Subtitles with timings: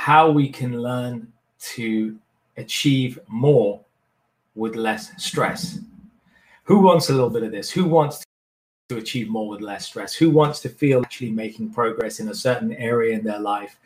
[0.00, 2.16] how we can learn to
[2.56, 3.78] achieve more
[4.54, 5.80] with less stress.
[6.64, 7.70] Who wants a little bit of this?
[7.70, 8.24] Who wants
[8.88, 10.14] to achieve more with less stress?
[10.14, 13.76] Who wants to feel actually making progress in a certain area in their life?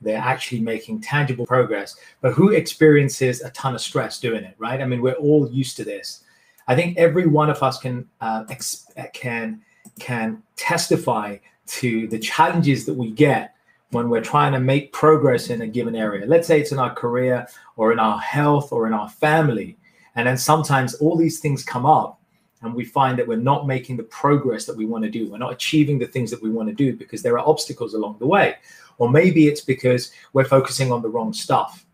[0.00, 4.80] They're actually making tangible progress, but who experiences a ton of stress doing it, right?
[4.80, 6.24] I mean, we're all used to this.
[6.66, 9.62] I think every one of us can uh, ex- can
[10.00, 11.36] can testify
[11.78, 13.54] to the challenges that we get
[13.92, 16.26] when we're trying to make progress in a given area.
[16.26, 19.76] Let's say it's in our career or in our health or in our family.
[20.16, 22.18] And then sometimes all these things come up
[22.62, 25.30] and we find that we're not making the progress that we want to do.
[25.30, 28.16] We're not achieving the things that we want to do because there are obstacles along
[28.18, 28.56] the way.
[28.98, 31.84] Or maybe it's because we're focusing on the wrong stuff.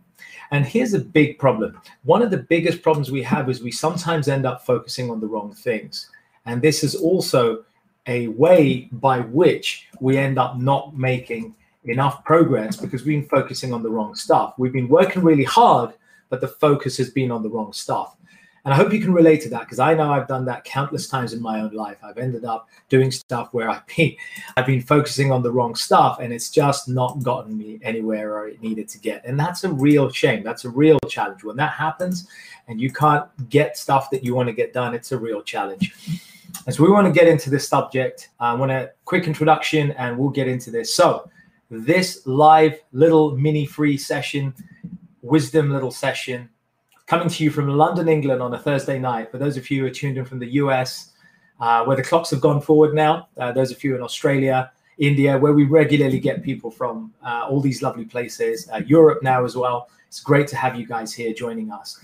[0.50, 1.80] And here's a big problem.
[2.04, 5.26] One of the biggest problems we have is we sometimes end up focusing on the
[5.26, 6.10] wrong things.
[6.46, 7.64] And this is also
[8.06, 11.54] a way by which we end up not making
[11.84, 14.54] enough progress because we've been focusing on the wrong stuff.
[14.58, 15.94] We've been working really hard,
[16.28, 18.16] but the focus has been on the wrong stuff.
[18.64, 21.08] And I hope you can relate to that because I know I've done that countless
[21.08, 21.96] times in my own life.
[22.02, 24.14] I've ended up doing stuff where I've been
[24.56, 28.48] I've been focusing on the wrong stuff and it's just not gotten me anywhere where
[28.48, 29.24] it needed to get.
[29.24, 30.42] And that's a real shame.
[30.42, 31.44] That's a real challenge.
[31.44, 32.28] When that happens
[32.66, 35.94] and you can't get stuff that you want to get done, it's a real challenge.
[36.66, 38.28] And so we want to get into this subject.
[38.38, 40.94] I want a quick introduction and we'll get into this.
[40.94, 41.30] So
[41.70, 44.54] this live little mini free session,
[45.22, 46.48] wisdom little session,
[47.06, 49.30] coming to you from London, England on a Thursday night.
[49.30, 51.12] For those of you who are tuned in from the US,
[51.60, 55.36] uh, where the clocks have gone forward now, uh, those of you in Australia, India,
[55.38, 59.56] where we regularly get people from uh, all these lovely places, uh, Europe now as
[59.56, 59.88] well.
[60.06, 62.00] It's great to have you guys here joining us.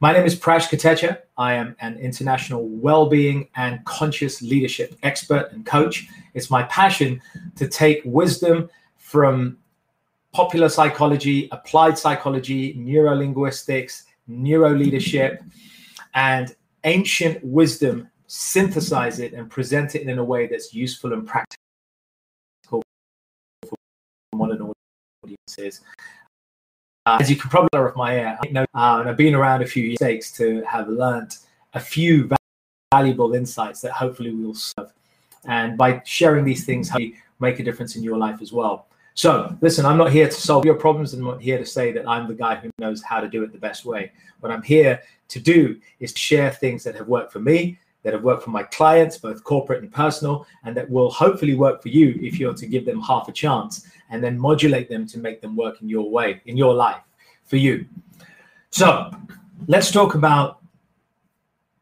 [0.00, 1.20] My name is Prash Katecha.
[1.38, 6.08] I am an international well-being and conscious leadership expert and coach.
[6.34, 7.22] It's my passion
[7.54, 8.68] to take wisdom
[9.06, 9.56] from
[10.32, 15.48] popular psychology, applied psychology, neurolinguistics, neuroleadership,
[16.14, 21.56] and ancient wisdom, synthesize it and present it in a way that's useful and practical
[23.64, 23.76] for
[24.34, 24.72] modern
[25.22, 25.82] audiences.
[27.06, 29.36] Uh, as you can probably tell of my air, I know, uh, and I've been
[29.36, 31.36] around a few mistakes to have learned
[31.74, 32.28] a few
[32.92, 34.92] valuable insights that hopefully will serve.
[35.44, 38.88] And by sharing these things, you make a difference in your life as well.
[39.16, 41.14] So, listen, I'm not here to solve your problems.
[41.14, 43.50] I'm not here to say that I'm the guy who knows how to do it
[43.50, 44.12] the best way.
[44.40, 48.12] What I'm here to do is to share things that have worked for me, that
[48.12, 51.88] have worked for my clients, both corporate and personal, and that will hopefully work for
[51.88, 55.40] you if you're to give them half a chance and then modulate them to make
[55.40, 57.00] them work in your way, in your life,
[57.46, 57.86] for you.
[58.68, 59.10] So,
[59.66, 60.58] let's talk about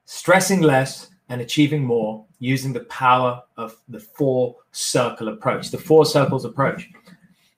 [0.05, 6.06] stressing less and achieving more using the power of the four circle approach, the four
[6.06, 6.91] circles approach.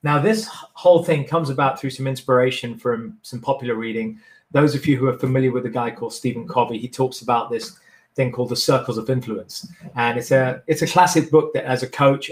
[0.03, 4.19] Now, this whole thing comes about through some inspiration from some popular reading.
[4.51, 7.49] Those of you who are familiar with a guy called Stephen Covey, he talks about
[7.49, 7.77] this
[8.15, 11.83] thing called the circles of influence, and it's a it's a classic book that, as
[11.83, 12.31] a coach,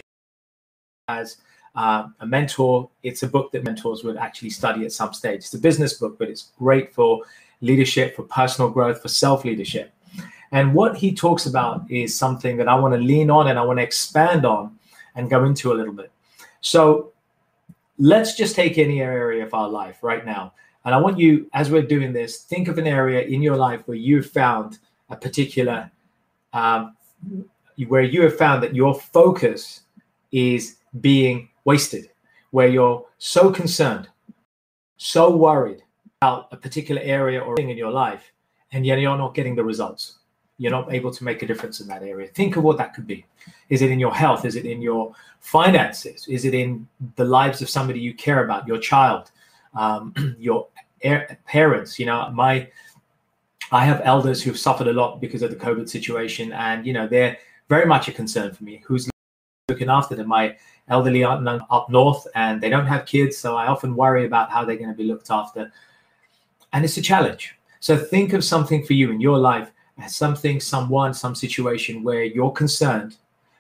[1.08, 1.38] as
[1.76, 5.40] uh, a mentor, it's a book that mentors would actually study at some stage.
[5.40, 7.22] It's a business book, but it's great for
[7.62, 9.92] leadership, for personal growth, for self leadership.
[10.52, 13.64] And what he talks about is something that I want to lean on and I
[13.64, 14.78] want to expand on
[15.16, 16.12] and go into a little bit.
[16.62, 17.12] So
[17.98, 20.54] let's just take any area of our life right now.
[20.84, 23.82] And I want you, as we're doing this, think of an area in your life
[23.86, 25.92] where you've found a particular,
[26.54, 26.96] um,
[27.88, 29.82] where you have found that your focus
[30.32, 32.10] is being wasted,
[32.52, 34.10] where you're so concerned,
[34.98, 35.84] so worried
[36.22, 38.32] about a particular area or thing in your life,
[38.72, 40.20] and yet you're not getting the results
[40.58, 42.28] you're not able to make a difference in that area.
[42.30, 43.26] Think of what that could be.
[43.70, 44.46] Is it in your health?
[44.46, 46.26] Is it in your finances?
[46.28, 46.88] Is it in
[47.18, 49.32] the lives of somebody you care about, your child,
[49.74, 50.68] um, your
[51.46, 52.00] parents?
[52.00, 52.70] You know, my
[53.72, 57.08] I have elders who've suffered a lot because of the COVID situation, and you know
[57.08, 57.38] they're
[57.68, 58.82] very much a concern for me.
[58.86, 59.10] Who's
[59.68, 60.28] looking after them.
[60.28, 60.56] My
[60.88, 64.64] elderly aunt up north, and they don't have kids, so I often worry about how
[64.64, 65.72] they're going to be looked after,
[66.74, 67.56] and it's a challenge.
[67.80, 69.72] So think of something for you in your life
[70.08, 73.18] something, someone, some situation where you're concerned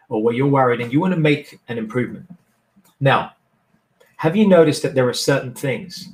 [0.10, 2.30] or where you're worried, and you want to make an improvement.
[3.00, 3.34] Now,
[4.18, 6.10] have you noticed that there are certain things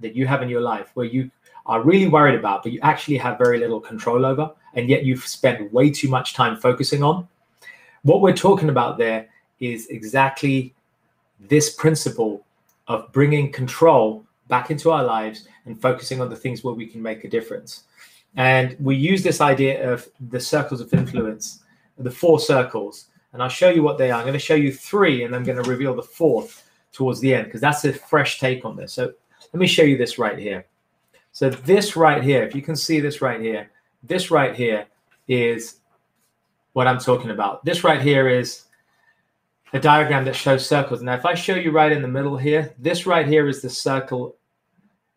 [0.00, 1.30] that you have in your life where you
[1.66, 5.26] are really worried about, but you actually have very little control over, and yet you've
[5.26, 7.26] spent way too much time focusing on?
[8.02, 9.28] What we're talking about there
[9.60, 10.74] is exactly
[11.40, 12.44] this principle
[12.88, 17.00] of bringing control back into our lives and focusing on the things where we can
[17.00, 17.84] make a difference.
[18.36, 21.62] And we use this idea of the circles of influence,
[21.98, 23.06] the four circles.
[23.32, 24.18] And I'll show you what they are.
[24.18, 27.34] I'm going to show you three, and I'm going to reveal the fourth towards the
[27.34, 28.92] end because that's a fresh take on this.
[28.92, 29.12] So
[29.52, 30.66] let me show you this right here.
[31.32, 33.70] So this right here, if you can see this right here,
[34.04, 34.86] this right here
[35.26, 35.80] is
[36.74, 37.64] what I'm talking about.
[37.64, 38.64] This right here is
[39.72, 41.02] a diagram that shows circles.
[41.02, 43.70] Now, if I show you right in the middle here, this right here is the
[43.70, 44.36] circle.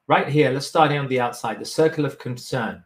[0.08, 2.84] Right here, let's start here on the outside, the circle of concern.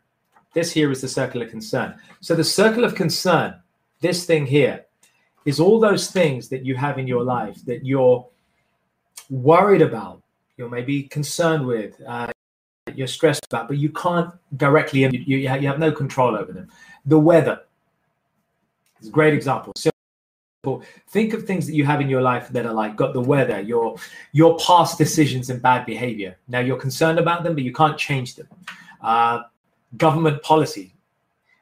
[0.54, 1.96] This here is the circle of concern.
[2.20, 3.56] So the circle of concern,
[4.02, 4.86] this thing here,
[5.46, 8.28] is all those things that you have in your life that you're
[9.30, 10.22] worried about,
[10.58, 12.32] you're maybe concerned with, uh,
[12.94, 16.68] you're stressed about, but you can't directly, you, you, have no control over them.
[17.06, 17.62] The weather
[19.02, 19.74] is a great example.
[19.76, 19.92] So
[21.08, 23.60] think of things that you have in your life that are like got the weather
[23.62, 23.96] your
[24.32, 28.36] your past decisions and bad behavior now you're concerned about them but you can't change
[28.36, 28.48] them
[29.02, 29.42] uh,
[29.98, 30.94] government policy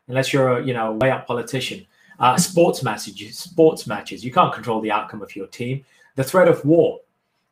[0.08, 1.86] unless you're a you know way up politician
[2.20, 4.24] uh, sports matches sports matches.
[4.24, 5.86] You can't control the outcome of your team.
[6.16, 7.00] The threat of war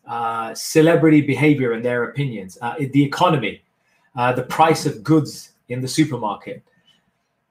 [0.08, 3.62] uh, celebrity behavior and their opinions uh, the economy
[4.16, 6.64] uh, the price of goods in the supermarket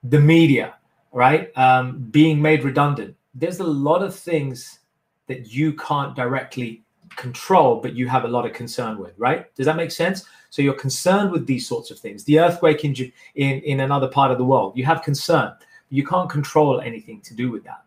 [0.05, 0.75] the media
[1.17, 1.50] right?
[1.56, 3.17] Um, being made redundant.
[3.34, 4.81] There's a lot of things
[5.29, 6.82] that you can't directly
[7.16, 9.54] control, but you have a lot of concern with, right?
[9.56, 10.24] Does that make sense?
[10.50, 12.24] So you're concerned with these sorts of things.
[12.24, 12.94] The earthquake in
[13.34, 15.52] in, in another part of the world, you have concern.
[15.88, 17.82] You can't control anything to do with that.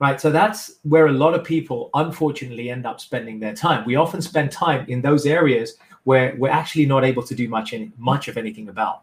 [0.00, 0.20] Right.
[0.20, 3.84] So that's where a lot of people unfortunately end up spending their time.
[3.84, 7.72] We often spend time in those areas where we're actually not able to do much
[7.72, 9.02] any, much of anything about.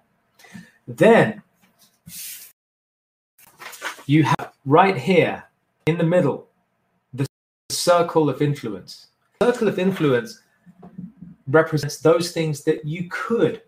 [0.88, 1.42] Then
[4.06, 5.44] you have right here
[5.86, 6.48] in the middle
[7.14, 7.28] the
[7.70, 9.08] circle of influence.
[9.42, 10.42] Circle of influence
[11.48, 13.62] represents those things that you could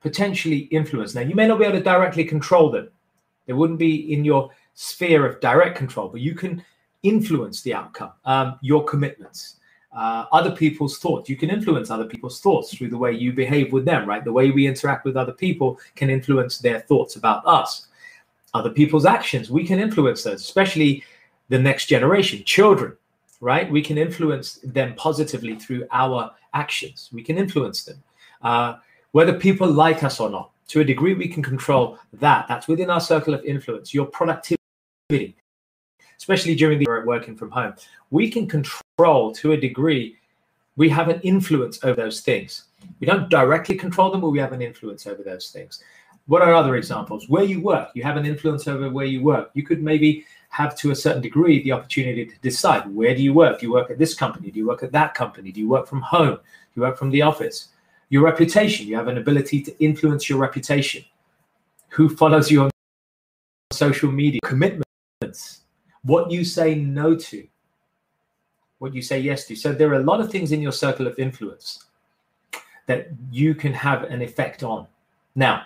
[0.00, 1.14] potentially influence.
[1.14, 2.88] Now, you may not be able to directly control them,
[3.46, 6.64] they wouldn't be in your sphere of direct control, but you can
[7.02, 9.56] influence the outcome, um, your commitments.
[9.94, 11.28] Uh, other people's thoughts.
[11.28, 14.24] You can influence other people's thoughts through the way you behave with them, right?
[14.24, 17.88] The way we interact with other people can influence their thoughts about us
[18.54, 19.50] other people's actions.
[19.50, 21.04] We can influence those, especially
[21.48, 22.96] the next generation, children,
[23.42, 23.70] right?
[23.70, 27.10] We can influence them positively through our actions.
[27.12, 28.02] We can influence them.
[28.40, 28.76] Uh,
[29.10, 32.46] whether people like us or not, to a degree, we can control that.
[32.48, 33.92] That's within our circle of influence.
[33.92, 35.36] Your productivity,
[36.16, 37.74] especially during the working from home,
[38.10, 40.16] we can control to a degree.
[40.76, 42.66] We have an influence over those things.
[43.00, 45.82] We don't directly control them, but we have an influence over those things.
[46.26, 47.28] What are other examples?
[47.28, 49.50] Where you work, you have an influence over where you work.
[49.54, 53.32] You could maybe have, to a certain degree, the opportunity to decide where do you
[53.32, 53.58] work?
[53.58, 54.50] Do you work at this company?
[54.50, 55.50] Do you work at that company?
[55.50, 56.34] Do you work from home?
[56.34, 57.68] Do you work from the office?
[58.10, 61.02] Your reputation, you have an ability to influence your reputation.
[61.88, 62.70] Who follows you on
[63.72, 64.40] social media?
[64.44, 65.62] Commitments,
[66.02, 67.48] what you say no to,
[68.78, 69.56] what you say yes to.
[69.56, 71.86] So there are a lot of things in your circle of influence
[72.84, 74.86] that you can have an effect on.
[75.34, 75.62] Now,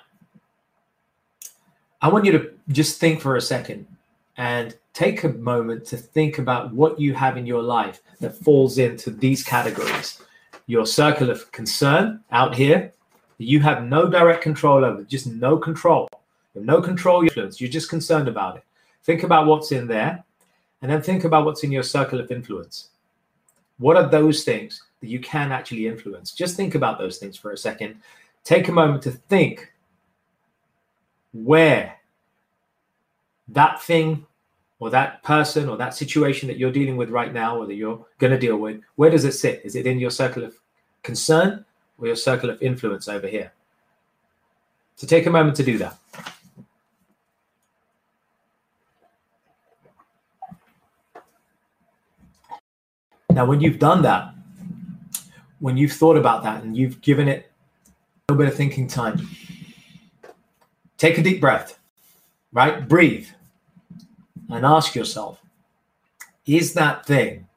[2.00, 3.88] I want you to just think for a second
[4.36, 8.78] and take a moment to think about what you have in your life that falls
[8.78, 10.22] into these categories.
[10.66, 12.92] Your circle of concern out here,
[13.38, 16.08] you have no direct control over, just no control.
[16.54, 17.60] No control influence.
[17.60, 18.64] You're just concerned about it.
[19.02, 20.24] Think about what's in there,
[20.80, 22.88] and then think about what's in your circle of influence.
[23.78, 26.32] What are those things that you can actually influence?
[26.32, 28.00] Just think about those things for a second.
[28.42, 29.70] Take a moment to think
[31.34, 31.95] where
[33.48, 34.26] that thing
[34.78, 38.04] or that person or that situation that you're dealing with right now or that you're
[38.18, 39.62] going to deal with, where does it sit?
[39.64, 40.54] Is it in your circle of
[41.02, 41.64] concern
[41.98, 43.52] or your circle of influence over here?
[44.96, 45.96] So take a moment to do that.
[53.30, 54.32] Now, when you've done that,
[55.60, 57.50] when you've thought about that and you've given it
[58.28, 59.28] a little bit of thinking time,
[60.98, 61.78] Take a deep breath,
[62.52, 62.86] right?
[62.88, 63.28] Breathe
[64.50, 65.40] and ask yourself
[66.46, 67.48] is that thing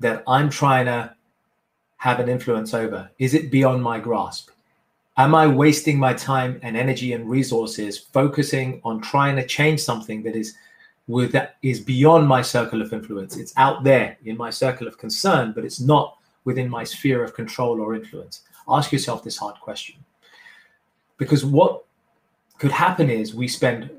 [0.00, 1.14] that I'm trying to
[1.98, 3.10] have an influence over?
[3.18, 4.50] Is it beyond my grasp?
[5.16, 10.22] Am I wasting my time and energy and resources focusing on trying to change something
[10.22, 10.54] that is
[11.06, 13.36] with that is beyond my circle of influence?
[13.36, 17.34] It's out there in my circle of concern, but it's not within my sphere of
[17.34, 18.42] control or influence.
[18.68, 19.96] Ask yourself this hard question.
[21.18, 21.84] Because what
[22.58, 23.90] could happen is we spend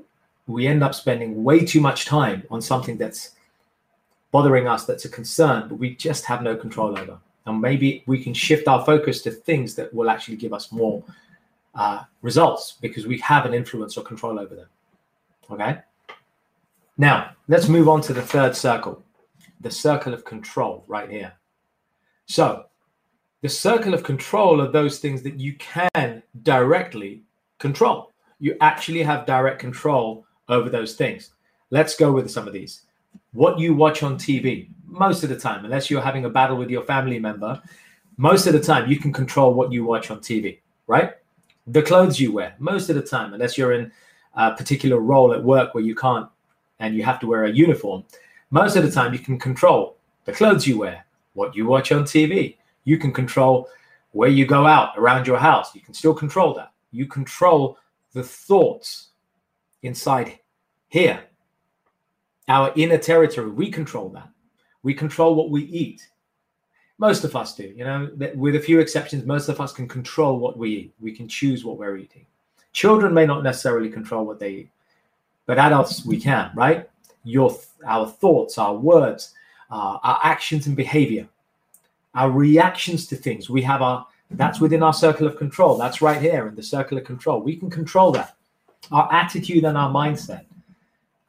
[0.46, 3.30] we end up spending way too much time on something that's
[4.32, 7.18] bothering us that's a concern, but we just have no control over.
[7.46, 11.04] And maybe we can shift our focus to things that will actually give us more
[11.74, 14.68] uh, results because we have an influence or control over them.
[15.50, 15.78] Okay.
[16.98, 19.02] Now, let's move on to the third circle,
[19.60, 21.32] the circle of control right here.
[22.26, 22.66] So,
[23.42, 27.22] the circle of control are those things that you can directly
[27.58, 28.12] control.
[28.38, 31.30] You actually have direct control over those things.
[31.70, 32.82] Let's go with some of these.
[33.32, 36.70] What you watch on TV, most of the time, unless you're having a battle with
[36.70, 37.60] your family member,
[38.18, 41.14] most of the time you can control what you watch on TV, right?
[41.66, 43.90] The clothes you wear, most of the time, unless you're in
[44.34, 46.28] a particular role at work where you can't
[46.78, 48.04] and you have to wear a uniform,
[48.50, 51.04] most of the time you can control the clothes you wear,
[51.34, 52.56] what you watch on TV.
[52.84, 53.68] You can control
[54.10, 55.74] where you go out around your house.
[55.74, 56.72] You can still control that.
[56.90, 57.78] You control
[58.12, 59.08] the thoughts
[59.82, 60.38] inside
[60.92, 61.24] here.
[62.48, 64.28] Our inner territory, we control that.
[64.82, 66.06] We control what we eat.
[66.98, 70.38] Most of us do, you know, with a few exceptions, most of us can control
[70.38, 70.94] what we eat.
[71.00, 72.26] We can choose what we're eating.
[72.74, 74.70] Children may not necessarily control what they eat,
[75.46, 76.90] but adults, we can, right?
[77.24, 77.56] Your,
[77.86, 79.32] our thoughts, our words,
[79.70, 81.26] uh, our actions and behavior,
[82.14, 83.48] our reactions to things.
[83.48, 85.78] We have our, that's within our circle of control.
[85.78, 87.40] That's right here in the circle of control.
[87.40, 88.36] We can control that.
[88.90, 90.44] Our attitude and our mindset,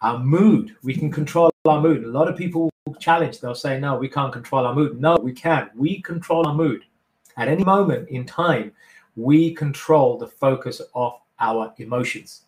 [0.04, 2.04] our mood, we can control our mood.
[2.04, 2.70] A lot of people
[3.00, 5.00] challenge, they'll say, no, we can't control our mood.
[5.00, 5.70] No, we can.
[5.76, 6.84] We control our mood.
[7.38, 8.74] At any moment in time,
[9.16, 12.44] we control the focus of our emotions.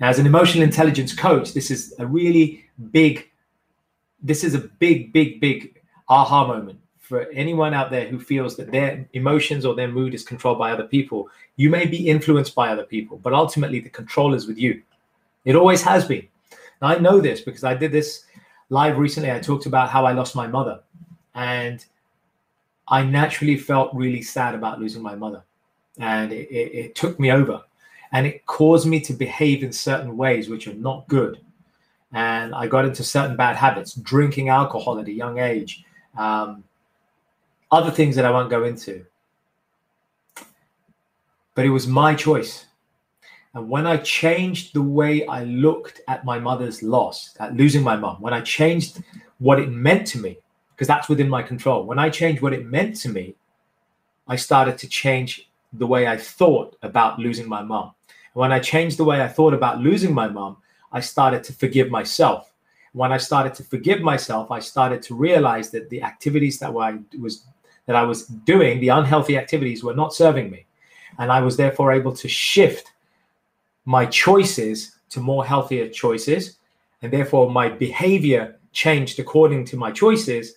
[0.00, 3.30] Now, as an emotional intelligence coach, this is a really big
[4.22, 8.70] this is a big, big, big aha moment for anyone out there who feels that
[8.70, 11.28] their emotions or their mood is controlled by other people.
[11.56, 14.82] You may be influenced by other people, but ultimately the control is with you.
[15.44, 16.26] It always has been.
[16.80, 18.24] Now, I know this because I did this
[18.68, 19.30] live recently.
[19.30, 20.80] I talked about how I lost my mother,
[21.34, 21.84] and
[22.88, 25.42] I naturally felt really sad about losing my mother,
[25.98, 27.62] and it, it, it took me over,
[28.12, 31.40] and it caused me to behave in certain ways which are not good
[32.12, 35.84] and I got into certain bad habits, drinking alcohol at a young age,
[36.16, 36.64] um,
[37.70, 39.04] other things that I won't go into.
[41.54, 42.66] But it was my choice.
[43.54, 47.96] And when I changed the way I looked at my mother's loss, at losing my
[47.96, 49.02] mom, when I changed
[49.38, 50.38] what it meant to me,
[50.74, 53.34] because that's within my control, when I changed what it meant to me,
[54.28, 57.92] I started to change the way I thought about losing my mom.
[58.34, 60.58] When I changed the way I thought about losing my mom,
[60.92, 62.52] I started to forgive myself.
[62.92, 66.98] When I started to forgive myself, I started to realize that the activities that I
[67.18, 67.44] was
[67.86, 70.66] that I was doing, the unhealthy activities, were not serving me,
[71.18, 72.92] and I was therefore able to shift
[73.84, 76.58] my choices to more healthier choices,
[77.02, 80.56] and therefore my behavior changed according to my choices,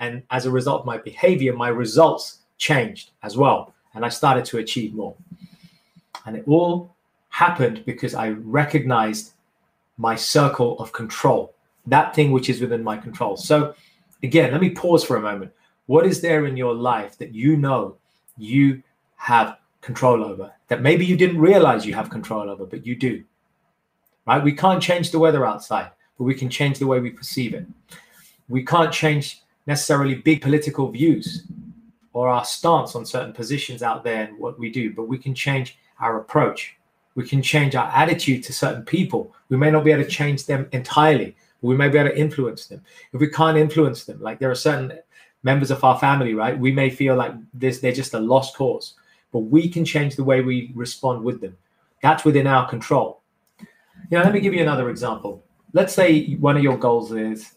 [0.00, 4.44] and as a result of my behavior, my results changed as well, and I started
[4.46, 5.14] to achieve more.
[6.26, 6.94] And it all
[7.28, 9.32] happened because I recognized
[9.98, 11.54] my circle of control,
[11.86, 13.36] that thing which is within my control.
[13.36, 13.74] So,
[14.22, 15.52] again, let me pause for a moment.
[15.86, 17.96] What is there in your life that you know
[18.38, 18.82] you
[19.16, 23.22] have control over that maybe you didn't realize you have control over, but you do?
[24.26, 24.42] Right?
[24.42, 27.66] We can't change the weather outside, but we can change the way we perceive it.
[28.48, 31.46] We can't change necessarily big political views
[32.12, 35.34] or our stance on certain positions out there and what we do, but we can
[35.34, 36.76] change our approach
[37.14, 39.34] we can change our attitude to certain people.
[39.48, 42.18] We may not be able to change them entirely, but we may be able to
[42.18, 42.82] influence them.
[43.12, 44.98] If we can't influence them, like there are certain
[45.42, 46.58] members of our family, right?
[46.58, 48.94] We may feel like this, they're just a lost cause,
[49.32, 51.56] but we can change the way we respond with them.
[52.02, 53.22] That's within our control.
[54.10, 55.42] You know, let me give you another example.
[55.72, 57.54] Let's say one of your goals is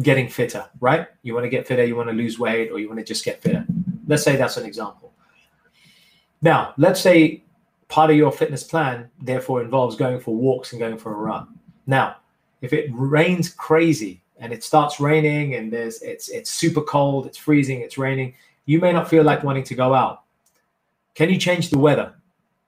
[0.00, 1.06] getting fitter, right?
[1.22, 3.24] You want to get fitter, you want to lose weight, or you want to just
[3.24, 3.66] get fitter.
[4.06, 5.12] Let's say that's an example.
[6.40, 7.42] Now, let's say
[7.88, 11.48] part of your fitness plan therefore involves going for walks and going for a run.
[11.86, 12.16] Now,
[12.60, 17.38] if it rains crazy and it starts raining and there's it's it's super cold, it's
[17.38, 18.34] freezing, it's raining,
[18.66, 20.22] you may not feel like wanting to go out.
[21.18, 22.14] Can you change the weather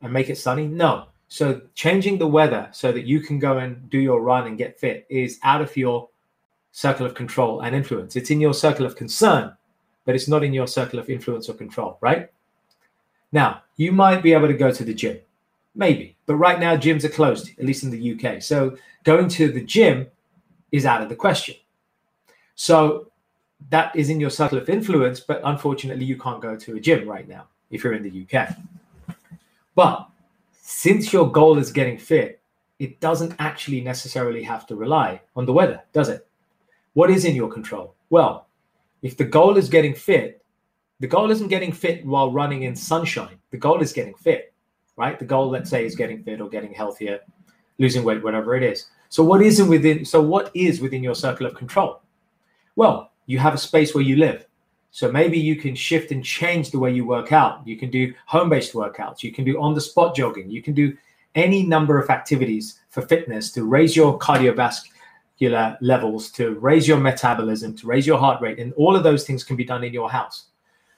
[0.03, 0.67] and make it sunny?
[0.67, 1.07] No.
[1.29, 4.81] So changing the weather so that you can go and do your run and get
[4.81, 6.09] fit is out of your
[6.73, 8.17] circle of control and influence.
[8.17, 9.57] It's in your circle of concern,
[10.05, 12.29] but it's not in your circle of influence or control, right?
[13.31, 15.21] Now, you might be able to go to the gym,
[15.77, 18.43] maybe, but right now gyms are closed, at least in the UK.
[18.43, 20.09] So going to the gym
[20.73, 21.55] is out of the question.
[22.57, 23.13] So
[23.69, 27.09] that is in your circle of influence, but unfortunately, you can't go to a gym
[27.09, 28.57] right now if you're in the UK.
[29.75, 30.09] But
[30.53, 32.41] since your goal is getting fit,
[32.79, 36.27] it doesn't actually necessarily have to rely on the weather, does it?
[36.95, 37.95] What is in your control?
[38.09, 38.47] Well,
[39.03, 40.43] if the goal is getting fit,
[40.99, 43.39] the goal isn't getting fit while running in sunshine.
[43.51, 44.53] The goal is getting fit,
[44.97, 45.19] right?
[45.19, 47.21] The goal, let's say, is getting fit or getting healthier,
[47.79, 48.87] losing weight, whatever it is.
[49.09, 52.03] So what isn't within so what is within your circle of control?
[52.77, 54.47] Well, you have a space where you live.
[54.91, 57.67] So maybe you can shift and change the way you work out.
[57.67, 60.97] You can do home-based workouts, you can do on-the-spot jogging, you can do
[61.35, 67.77] any number of activities for fitness to raise your cardiovascular levels, to raise your metabolism,
[67.77, 68.59] to raise your heart rate.
[68.59, 70.47] And all of those things can be done in your house.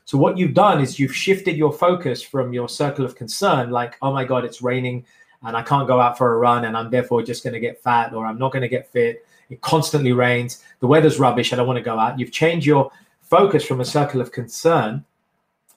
[0.04, 3.96] So, what you've done is you've shifted your focus from your circle of concern, like,
[4.02, 5.04] oh my God, it's raining
[5.44, 7.82] and I can't go out for a run and I'm therefore just going to get
[7.82, 9.26] fat or I'm not going to get fit.
[9.50, 10.62] It constantly rains.
[10.80, 11.52] The weather's rubbish.
[11.52, 12.18] I don't want to go out.
[12.18, 12.90] You've changed your
[13.32, 15.02] focus from a circle of concern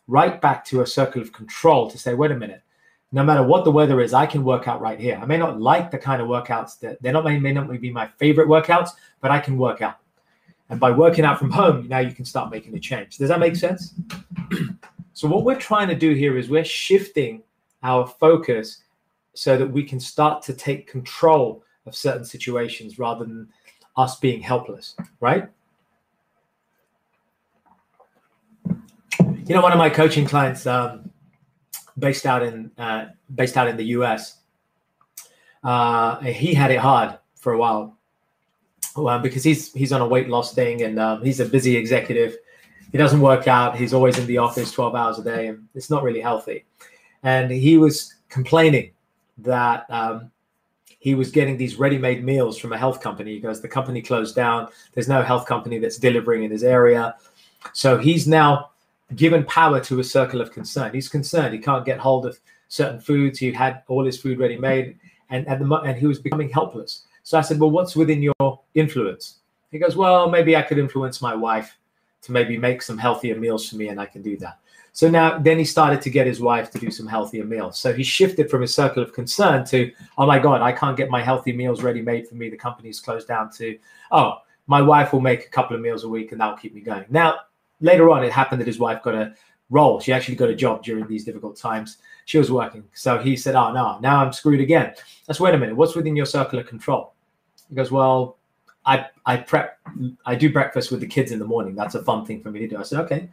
[0.09, 2.61] right back to a circle of control to say, wait a minute,
[3.13, 5.17] no matter what the weather is, I can work out right here.
[5.21, 7.91] I may not like the kind of workouts that they're not may, may not be
[7.91, 8.89] my favorite workouts,
[9.21, 9.99] but I can work out.
[10.67, 13.19] And by working out from home, now you can start making a change.
[13.19, 13.93] Does that make sense?
[15.13, 17.41] so what we're trying to do here is we're shifting
[17.83, 18.83] our focus
[19.33, 23.47] so that we can start to take control of certain situations rather than
[23.95, 25.49] us being helpless, right?
[29.19, 31.11] You know, one of my coaching clients, um,
[31.97, 34.39] based out in uh, based out in the U.S.
[35.63, 37.95] Uh, he had it hard for a while
[38.95, 42.37] well, because he's he's on a weight loss thing and um, he's a busy executive.
[42.91, 43.75] He doesn't work out.
[43.75, 46.65] He's always in the office 12 hours a day, and it's not really healthy.
[47.23, 48.91] And he was complaining
[49.39, 50.31] that um,
[50.99, 54.69] he was getting these ready-made meals from a health company because the company closed down.
[54.93, 57.15] There's no health company that's delivering in his area,
[57.73, 58.71] so he's now
[59.13, 60.93] given power to a circle of concern.
[60.93, 62.39] He's concerned he can't get hold of
[62.69, 63.37] certain foods.
[63.37, 64.97] He had all his food ready made,
[65.29, 67.03] and at the and he was becoming helpless.
[67.23, 69.39] So I said, "Well, what's within your influence?"
[69.71, 71.77] He goes, "Well, maybe I could influence my wife
[72.23, 74.57] to maybe make some healthier meals for me, and I can do that."
[74.93, 77.77] So now, then he started to get his wife to do some healthier meals.
[77.77, 81.09] So he shifted from his circle of concern to, "Oh my God, I can't get
[81.09, 82.49] my healthy meals ready made for me.
[82.49, 83.77] The company's closed down." To,
[84.11, 84.37] "Oh,
[84.67, 87.05] my wife will make a couple of meals a week, and that'll keep me going."
[87.09, 87.39] Now
[87.81, 89.33] later on, it happened that his wife got a
[89.69, 89.99] role.
[89.99, 91.97] She actually got a job during these difficult times.
[92.25, 92.83] She was working.
[92.93, 94.93] So he said, ah, Oh, no, now I'm screwed again.
[95.27, 95.75] Let's wait a minute.
[95.75, 97.13] What's within your circle of control?
[97.69, 98.37] He goes, Well,
[98.85, 99.79] I, I prep,
[100.25, 101.75] I do breakfast with the kids in the morning.
[101.75, 102.77] That's a fun thing for me to do.
[102.77, 103.29] I said, Okay.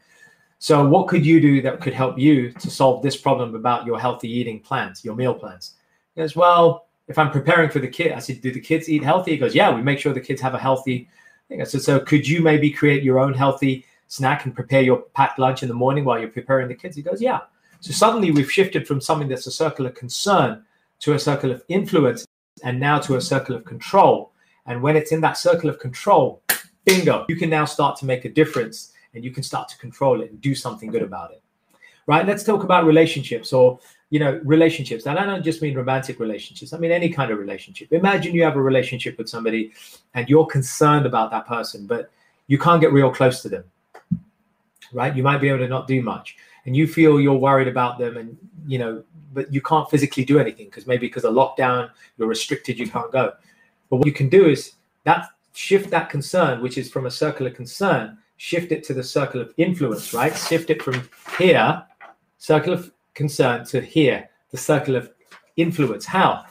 [0.59, 3.99] So what could you do that could help you to solve this problem about your
[3.99, 5.75] healthy eating plans, your meal plans?
[6.15, 9.03] He goes, Well, if I'm preparing for the kid, I said, Do the kids eat
[9.03, 9.33] healthy?
[9.33, 11.09] He goes, Yeah, we make sure the kids have a healthy
[11.49, 11.61] thing.
[11.61, 15.38] I said, So could you maybe create your own healthy snack and prepare your packed
[15.38, 16.94] lunch in the morning while you're preparing the kids?
[16.94, 17.40] He goes, Yeah.
[17.81, 20.62] So suddenly we've shifted from something that's a circle of concern
[21.01, 22.27] to a circle of influence
[22.62, 24.33] and now to a circle of control.
[24.66, 26.42] And when it's in that circle of control,
[26.85, 30.20] bingo, you can now start to make a difference and you can start to control
[30.20, 31.42] it and do something good about it.
[32.07, 32.27] Right?
[32.27, 35.07] Let's talk about relationships or you know, relationships.
[35.07, 36.75] And I don't just mean romantic relationships.
[36.75, 37.94] I mean any kind of relationship.
[37.94, 39.72] Imagine you have a relationship with somebody
[40.12, 42.11] and you're concerned about that person, but
[42.46, 43.64] you can't get real close to them
[44.93, 45.15] right?
[45.15, 48.17] You might be able to not do much, and you feel you're worried about them,
[48.17, 49.03] and you know,
[49.33, 53.11] but you can't physically do anything because maybe because of lockdown, you're restricted, you can't
[53.11, 53.33] go.
[53.91, 54.73] But what you can do is
[55.05, 59.03] that shift that concern, which is from a circle of concern, shift it to the
[59.03, 60.37] circle of influence, right?
[60.37, 61.83] Shift it from here,
[62.39, 65.11] circle of concern, to here, the circle of
[65.57, 66.05] influence.
[66.05, 66.45] How?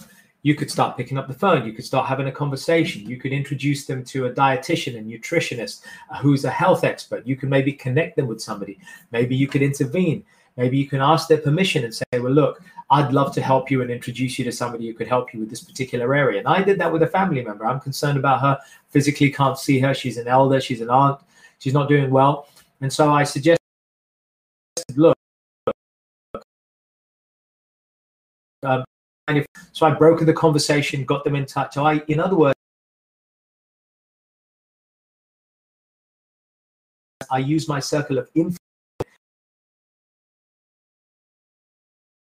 [0.44, 3.32] You could start picking up the phone you could start having a conversation you could
[3.32, 5.82] introduce them to a dietitian and nutritionist
[6.22, 7.26] who's a health expert.
[7.26, 8.80] You can maybe connect them with somebody.
[9.12, 10.24] Maybe you could intervene.
[10.58, 13.82] Maybe you can ask their permission and say well look i'd love to help you
[13.82, 16.40] and introduce you to somebody who could help you with this particular area.
[16.40, 17.66] And i did that with a family member.
[17.66, 18.60] I'm concerned about her.
[18.90, 19.94] Physically can't see her.
[19.94, 20.60] She's an elder.
[20.60, 21.20] She's an aunt.
[21.60, 22.48] She's not doing well.
[22.82, 23.61] And so i suggested
[29.38, 31.78] of so I brokered the conversation, got them in touch.
[31.78, 32.56] I, in other words,
[37.30, 38.58] I use my circle of influence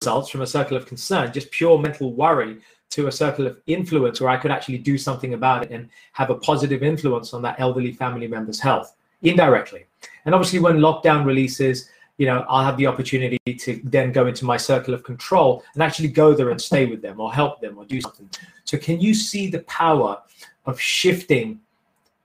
[0.02, 2.58] results from a circle of concern, just pure mental worry
[2.90, 6.30] to a circle of influence where I could actually do something about it and have
[6.30, 9.86] a positive influence on that elderly family member's health indirectly.
[10.24, 14.44] And obviously, when lockdown releases, you know, I'll have the opportunity to then go into
[14.44, 17.78] my circle of control and actually go there and stay with them or help them
[17.78, 18.28] or do something.
[18.64, 20.20] So, can you see the power
[20.66, 21.60] of shifting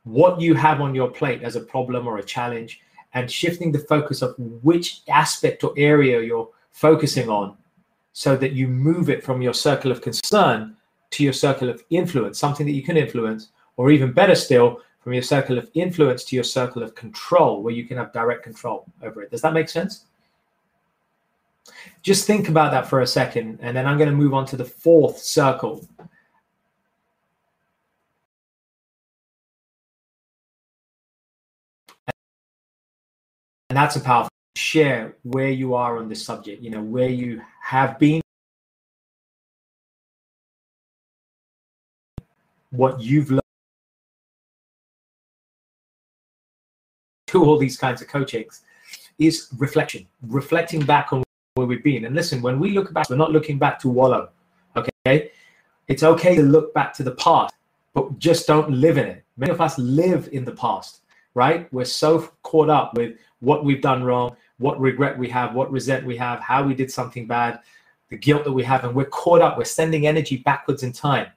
[0.04, 2.82] what you have on your plate as a problem or a challenge
[3.14, 7.56] and shifting the focus of which aspect or area you're focusing on
[8.12, 10.76] so that you move it from your circle of concern
[11.12, 15.14] to your circle of influence, something that you can influence, or even better still, from
[15.14, 18.88] your circle of influence to your circle of control, where you can have direct control
[19.04, 19.30] over it.
[19.30, 20.08] Does that make sense?
[22.02, 24.58] Just think about that for a second, and then I'm going to move on to
[24.58, 25.88] the fourth circle.
[33.70, 37.44] And that's a powerful share where you are on this subject, you know, where you
[37.62, 38.22] have been,
[42.72, 43.45] what you've learned
[47.28, 48.62] to all these kinds of coachings
[49.18, 51.24] is reflection, reflecting back on
[51.56, 52.06] where we've been.
[52.06, 54.30] And listen, when we look back, we're not looking back to wallow.
[54.76, 55.32] Okay.
[55.88, 57.54] It's okay to look back to the past,
[57.94, 59.24] but just don't live in it.
[59.38, 61.02] Many of us live in the past,
[61.34, 61.72] right?
[61.72, 66.06] We're so caught up with what we've done wrong, what regret we have, what resent
[66.06, 67.60] we have, how we did something bad,
[68.10, 69.58] the guilt that we have, and we're caught up.
[69.58, 71.28] We're sending energy backwards in time.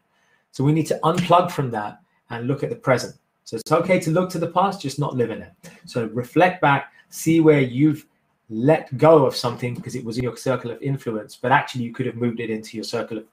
[0.52, 3.14] So we need to unplug from that and look at the present.
[3.48, 5.52] So it's okay to look to the past, just not live in it.
[5.86, 8.04] So reflect back, see where you've
[8.50, 11.94] let go of something because it was in your circle of influence, but actually you
[11.94, 13.24] could have moved it into your circle of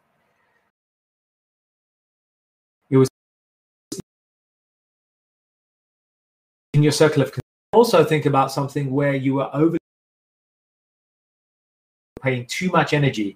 [2.89, 3.09] it was
[6.75, 7.37] in your circle of
[7.73, 9.77] also think about something where you were over
[12.21, 13.35] paying too much energy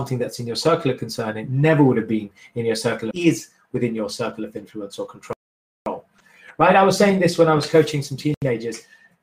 [0.00, 3.10] something that's in your circle of concern it never would have been in your circle
[3.14, 6.04] is within your circle of influence or control.
[6.58, 6.76] Right?
[6.76, 8.76] I was saying this when i was coaching some teenagers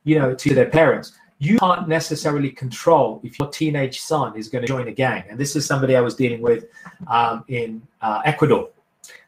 [0.09, 1.07] you know to their parents.
[1.39, 5.23] You can't necessarily control if your teenage son is going to join a gang.
[5.29, 6.61] And this is somebody i was dealing with
[7.17, 7.69] um, in
[8.01, 8.63] uh, ecuador.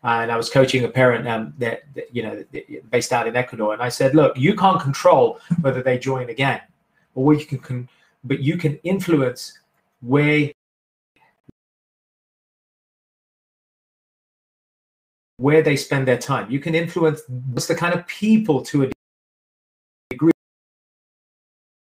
[0.04, 2.36] And I was coaching a parent um, that, that, you know
[2.96, 5.26] based out in Ecuador, and I said, look, you can't control
[5.64, 6.62] whether they join again,
[7.16, 7.80] or what you can, can
[8.32, 9.42] but you can influence
[10.14, 10.52] where
[15.40, 16.50] where they spend their time.
[16.52, 18.92] You can influence what's the kind of people to a
[20.10, 20.32] degree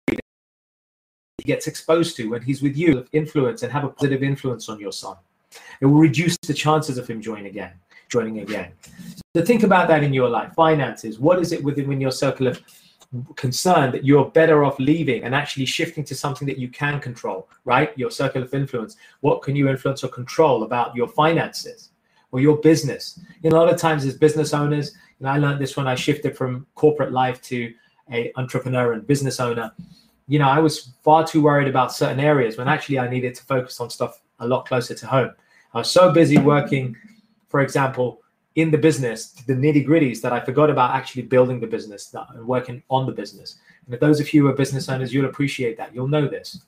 [0.10, 4.80] he gets exposed to when he's with you, influence and have a positive influence on
[4.80, 5.16] your son.
[5.82, 7.74] It will reduce the chances of him joining again
[8.13, 8.72] joining again.
[9.36, 10.54] So think about that in your life.
[10.54, 12.62] Finances, what is it within your circle of
[13.36, 17.48] concern that you're better off leaving and actually shifting to something that you can control,
[17.66, 17.89] right?
[17.98, 18.98] Your circle of influence.
[19.22, 21.89] What can you influence or control about your finances
[22.34, 23.17] or your business?
[23.41, 25.96] You know, a lot of times as business owners, and I learned this when I
[25.96, 27.74] shifted from corporate life to
[28.12, 29.72] a entrepreneur and business owner.
[30.28, 33.43] You know, I was far too worried about certain areas when actually I needed to
[33.46, 35.32] focus on stuff a lot closer to home.
[35.74, 36.98] I was so busy working
[37.54, 38.24] for example,
[38.56, 42.48] in the business, the nitty gritties that I forgot about actually building the business and
[42.48, 43.60] working on the business.
[43.86, 45.93] And if those of you who are business owners, you'll appreciate that.
[45.93, 46.63] You'll know this.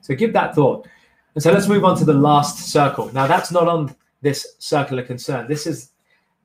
[0.00, 0.88] So give that thought.
[1.36, 3.12] And so let's move on to the last circle.
[3.12, 3.94] Now, that's not on
[4.24, 5.46] this circle of concern.
[5.46, 5.92] This is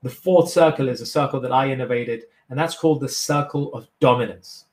[0.03, 3.87] the fourth circle, is a circle that I innovated, and that's called the circle of
[3.99, 4.65] dominance.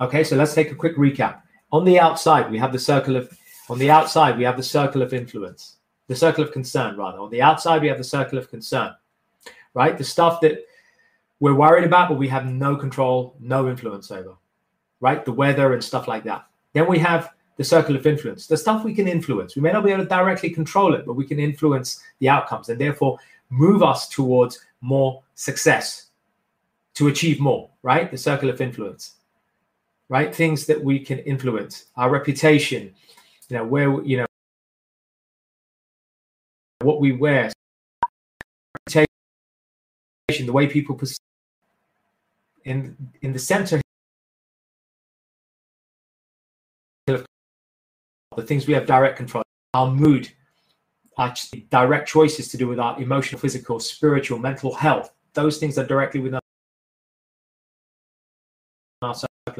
[0.00, 1.42] Okay, so let's take a quick recap.
[1.72, 3.36] On the outside, we have the circle of,
[3.68, 5.78] on the outside, we have the circle of influence
[6.12, 7.18] the circle of concern rather.
[7.18, 8.94] On the outside, we have the circle of concern,
[9.74, 9.96] right?
[9.96, 10.64] The stuff that
[11.40, 14.34] we're worried about, but we have no control, no influence over,
[15.00, 15.24] right?
[15.24, 16.46] The weather and stuff like that.
[16.74, 19.56] Then we have the circle of influence, the stuff we can influence.
[19.56, 22.68] We may not be able to directly control it, but we can influence the outcomes
[22.68, 23.18] and therefore
[23.50, 26.10] move us towards more success
[26.94, 28.10] to achieve more, right?
[28.10, 29.16] The circle of influence,
[30.08, 30.34] right?
[30.34, 32.94] Things that we can influence, our reputation,
[33.48, 34.26] you know, where, you know,
[36.80, 37.52] what we wear,
[40.46, 41.18] the way people perceive.
[42.64, 43.80] In in the center,
[48.40, 49.42] things we have direct control,
[49.74, 50.30] our mood,
[51.18, 51.34] our
[51.70, 55.12] direct choices to do with our emotional, physical, spiritual, mental health.
[55.34, 56.40] Those things are directly within
[59.02, 59.54] our circle of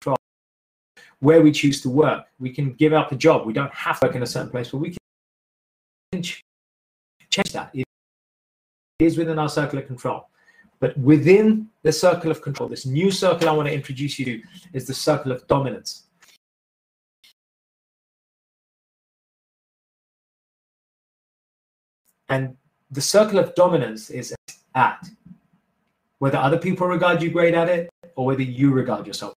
[0.00, 0.16] control.
[1.20, 3.46] Where we choose to work, we can give up a job.
[3.46, 4.96] We don't have to work in a certain place, but we
[6.12, 7.70] can change that.
[7.74, 7.84] It
[8.98, 10.28] is within our circle of control.
[10.80, 14.42] But within the circle of control, this new circle I want to introduce you to
[14.72, 16.08] is the circle of dominance.
[22.32, 22.56] And
[22.90, 24.34] the circle of dominance is
[24.74, 25.06] at
[26.18, 29.34] whether other people regard you great at it or whether you regard yourself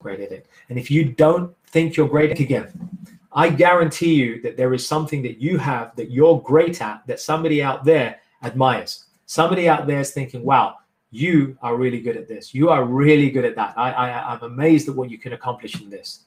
[0.00, 0.46] great at it.
[0.68, 2.68] And if you don't think you're great again,
[3.32, 7.20] I guarantee you that there is something that you have that you're great at that
[7.20, 9.04] somebody out there admires.
[9.26, 10.78] Somebody out there is thinking, wow,
[11.12, 12.52] you are really good at this.
[12.52, 13.74] You are really good at that.
[13.78, 16.24] I, I, I'm amazed at what you can accomplish in this.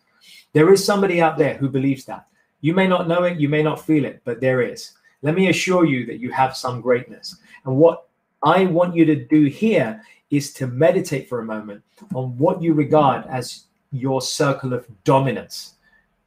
[0.53, 2.27] There is somebody out there who believes that.
[2.61, 4.93] You may not know it, you may not feel it, but there is.
[5.25, 7.37] Let me assure you that you have some greatness.
[7.65, 8.07] And what
[8.43, 11.81] I want you to do here is to meditate for a moment
[12.13, 15.77] on what you regard as your circle of dominance.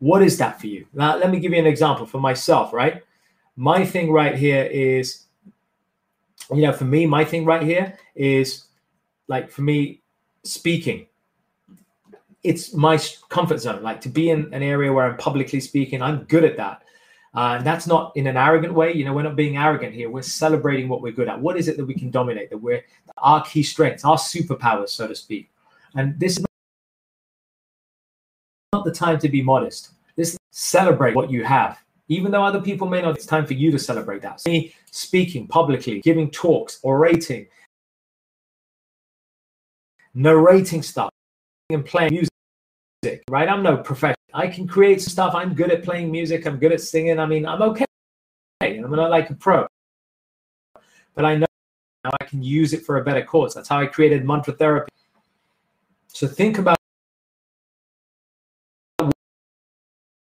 [0.01, 0.85] What is that for you?
[0.93, 3.05] Now, let me give you an example for myself, right?
[3.55, 5.27] My thing right here is,
[6.53, 8.65] you know, for me, my thing right here is
[9.29, 10.03] like for me,
[10.43, 11.07] speaking.
[12.43, 13.81] It's my comfort zone.
[13.81, 16.83] Like to be in an area where I'm publicly speaking, I'm good at that.
[17.35, 18.93] Uh, and that's not in an arrogant way.
[18.93, 20.11] You know, we're not being arrogant here.
[20.11, 21.41] We're celebrating what we're good at.
[21.41, 22.51] What is it that we can dominate?
[22.51, 22.83] That we're
[23.19, 25.51] our key strengths, our superpowers, so to speak.
[25.95, 26.45] And this is
[28.73, 29.91] not the time to be modest.
[30.17, 31.79] This celebrate what you have.
[32.09, 34.41] Even though other people may not, it's time for you to celebrate that.
[34.47, 37.47] Me speaking publicly, giving talks, orating,
[40.15, 41.11] narrating stuff,
[41.71, 42.13] and playing
[43.05, 43.49] music, right?
[43.49, 44.18] I'm no professional.
[44.35, 45.35] I can create stuff.
[45.35, 46.47] I'm good at playing music.
[46.47, 47.19] I'm good at singing.
[47.19, 47.85] I mean, I'm okay.
[48.61, 49.67] I'm not like a pro.
[51.15, 51.47] But I know
[52.05, 53.55] now I can use it for a better cause.
[53.55, 54.93] That's how I created mantra therapy.
[56.09, 56.77] So think about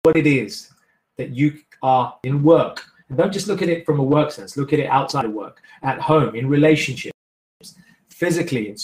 [0.03, 0.71] what it is
[1.17, 2.85] that you are in work.
[3.09, 5.33] And don't just look at it from a work sense, look at it outside of
[5.33, 7.15] work, at home, in relationships,
[8.09, 8.77] physically, in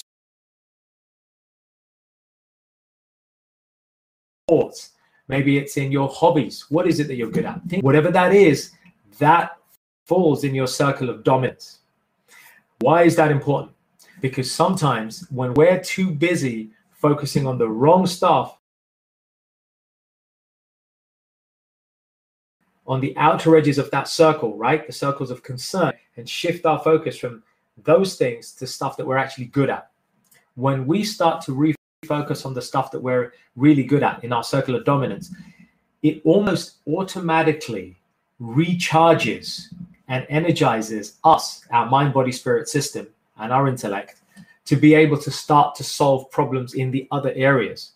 [4.49, 4.91] sports.
[5.31, 6.67] Maybe it's in your hobbies.
[6.71, 7.63] What is it that you're good at?
[7.69, 8.73] Think, whatever that is,
[9.21, 9.57] that
[10.05, 11.79] falls in your circle of dominance.
[12.81, 13.73] Why is that important?
[14.21, 18.59] Because sometimes when we're too busy focusing on the wrong stuff,
[22.89, 24.85] on the outer edges of that circle, right?
[24.85, 27.45] The circles of concern, and shift our focus from
[27.85, 29.93] those things to stuff that we're actually good at.
[30.57, 31.53] When we start to
[32.11, 35.35] refocus on the stuff that we're really good at in our circle of dominance,
[36.03, 37.97] it almost automatically
[38.41, 39.73] recharges
[40.09, 43.07] and energizes us, our mind, body, spirit system,
[43.39, 44.21] and our intellect
[44.65, 47.93] to be able to start to solve problems in the other areas.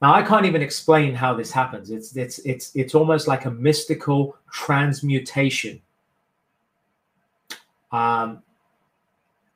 [0.00, 1.90] Now I can't even explain how this happens.
[1.90, 5.80] It's it's it's it's almost like a mystical transmutation.
[7.90, 8.42] Um,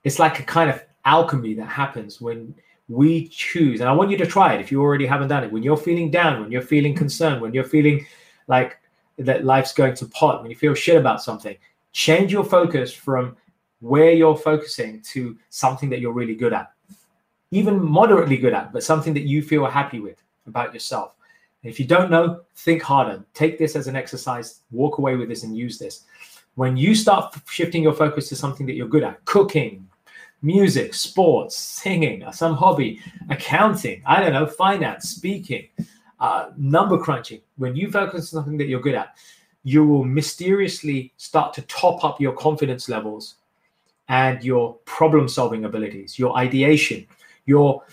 [0.02, 2.55] it's like a kind of alchemy that happens when
[2.92, 3.81] we choose.
[3.81, 5.50] And I want you to try it if you already haven't done it.
[5.50, 8.07] When you're feeling down, when you're feeling concerned, when you're feeling
[8.48, 8.78] like
[9.18, 11.57] that life's going to pot, when you feel shit about something,
[11.92, 13.35] change your focus from
[13.81, 16.70] where you're focusing to something that you're really good at,
[17.50, 21.14] even moderately good at, but something that you feel happy with about yourself.
[21.62, 23.24] if you don't know, think harder.
[23.35, 26.05] Take this as an exercise, walk away with this and use this.
[26.57, 29.88] When you start shifting your focus to something that you're good at, cooking,
[30.42, 33.00] music, sports, singing, some hobby,
[33.31, 35.68] accounting, I don't know, finance, speaking,
[36.20, 39.16] uh, number crunching, when you focus on something that you're good at,
[39.64, 43.37] you will mysteriously start to top up your confidence levels
[44.09, 47.07] and your problem solving abilities, your ideation,
[47.46, 47.85] your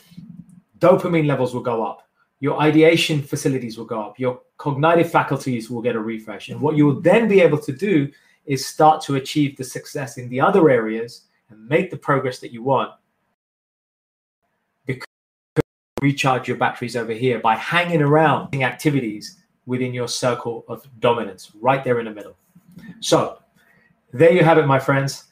[0.79, 2.09] dopamine levels will go up
[2.39, 6.49] your ideation facilities will go up, your cognitive faculties will get a refresh.
[6.49, 8.09] And what you will then be able to do
[8.45, 12.51] is start to achieve the success in the other areas and make the progress that
[12.51, 12.91] you want.
[14.85, 15.05] Because
[16.01, 21.83] recharge your batteries over here by hanging around activities within your circle of dominance, right
[21.83, 22.35] there in the middle.
[22.99, 23.39] So,
[24.11, 25.25] there you have it, my friends.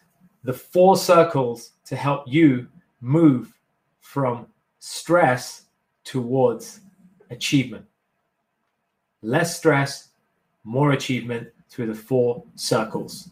[0.43, 2.67] The four circles to help you
[3.01, 3.53] move
[3.99, 4.47] from
[4.79, 5.63] stress
[6.03, 6.81] towards
[7.29, 7.85] achievement.
[9.21, 10.09] Less stress,
[10.63, 13.29] more achievement through the four circles.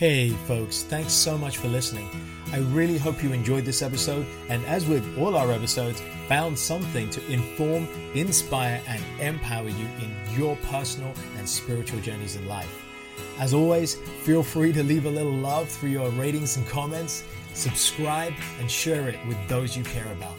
[0.00, 2.08] Hey, folks, thanks so much for listening.
[2.54, 7.10] I really hope you enjoyed this episode, and as with all our episodes, found something
[7.10, 12.82] to inform, inspire, and empower you in your personal and spiritual journeys in life.
[13.38, 18.32] As always, feel free to leave a little love through your ratings and comments, subscribe,
[18.58, 20.38] and share it with those you care about